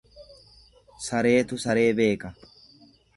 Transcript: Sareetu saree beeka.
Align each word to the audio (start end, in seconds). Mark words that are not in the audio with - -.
Sareetu 1.07 1.59
saree 1.65 1.85
beeka. 1.99 2.33